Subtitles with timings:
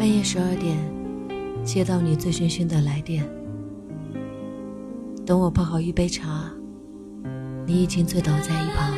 [0.00, 0.78] 半夜十二点，
[1.62, 3.22] 接到你醉醺醺的来电。
[5.26, 6.50] 等我泡好一杯茶，
[7.66, 8.94] 你已经醉倒在一旁。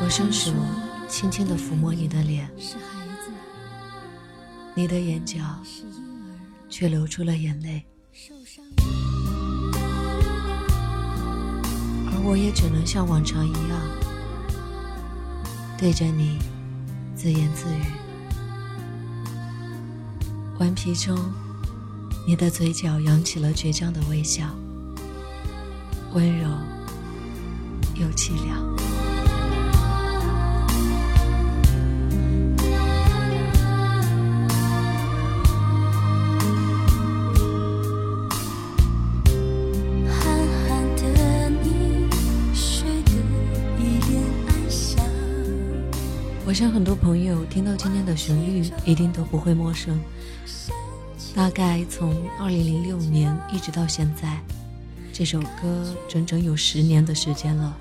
[0.00, 0.52] 我伸手
[1.08, 2.48] 轻轻地抚摸你的脸，
[4.72, 5.40] 你的眼角
[6.68, 7.84] 却流出了眼泪，
[12.06, 13.80] 而我也只能像往常一样，
[15.76, 16.38] 对着你
[17.20, 17.82] 自言自语。
[20.60, 21.18] 顽皮中，
[22.24, 24.44] 你的嘴角扬起了倔强的微笑，
[26.12, 26.48] 温柔
[27.96, 28.97] 又凄凉。
[46.58, 49.96] 想很多朋友听到今天的旋律，一定都不会陌生。
[51.32, 54.40] 大概从2006年一直到现在，
[55.12, 57.78] 这首歌整整有十年的时间了。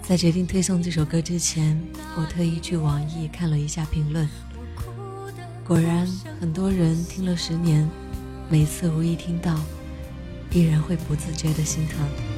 [0.00, 1.78] 在决定推送这首歌之前，
[2.16, 4.26] 我特意去网易看了一下评论，
[5.62, 6.08] 果然
[6.40, 7.86] 很多人听了十年，
[8.48, 9.60] 每次无意听到，
[10.52, 12.35] 依然会不自觉的心疼。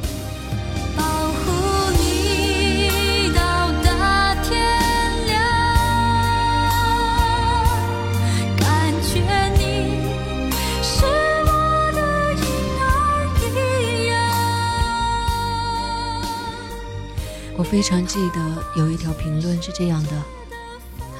[17.70, 20.10] 非常记得有一条评论是这样的，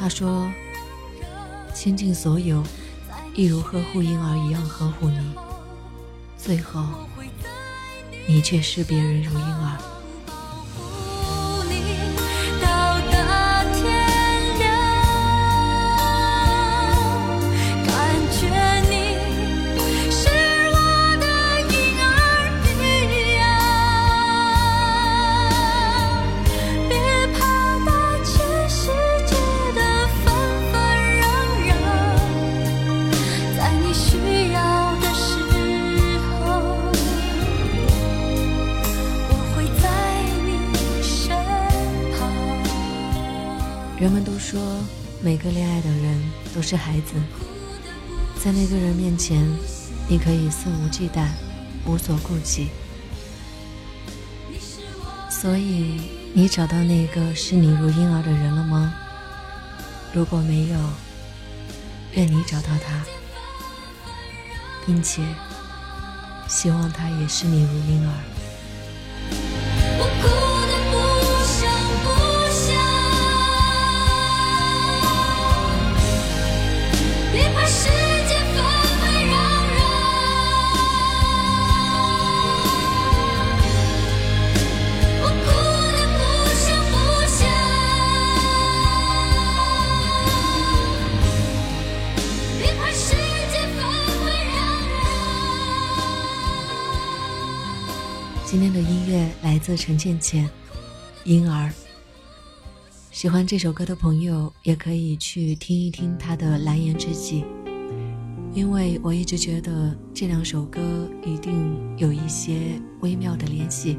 [0.00, 0.50] 他说
[1.74, 2.62] ：“倾尽所有，
[3.34, 5.34] 一如呵护婴儿一样呵护你，
[6.38, 6.86] 最后，
[8.26, 9.78] 你却视别人如婴儿。”
[44.00, 44.60] 人们都说，
[45.20, 46.22] 每个恋爱的人
[46.54, 47.14] 都是孩子，
[48.40, 49.44] 在那个人面前，
[50.08, 51.26] 你可以肆无忌惮，
[51.84, 52.68] 无所顾忌。
[55.28, 56.00] 所以，
[56.32, 58.94] 你找到那个视你如婴儿的人了吗？
[60.12, 60.78] 如果没有，
[62.12, 63.04] 愿你找到他，
[64.86, 65.22] 并且
[66.48, 68.14] 希望他也视你如婴儿。
[77.38, 77.84] 别怕世
[78.28, 78.56] 界纷
[78.98, 79.34] 纷扰
[79.76, 79.78] 扰，
[85.22, 85.46] 我哭
[85.94, 86.20] 得不
[86.58, 86.92] 声不
[87.30, 87.38] 响。
[92.58, 93.06] 别怕世
[93.52, 93.78] 界纷
[94.24, 94.52] 飞攘
[94.90, 94.98] 攘。
[98.46, 100.50] 今天的音乐来自陈倩倩，
[101.22, 101.72] 婴儿。
[103.18, 107.42] 喜欢这首歌的朋友也可以去听一听他的《蓝颜知己》，
[108.54, 110.80] 因为我一直觉得这两首歌
[111.26, 113.98] 一定有一些微妙的联系。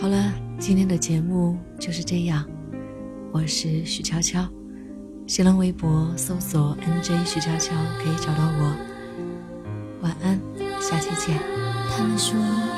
[0.00, 2.44] 好了，今天的节目就是这样，
[3.30, 4.44] 我是许悄悄，
[5.28, 8.76] 新浪微博搜索 “nj 许悄悄”可以找到我。
[10.02, 10.40] 晚安，
[10.80, 11.40] 下期见。
[11.96, 12.77] 他们说。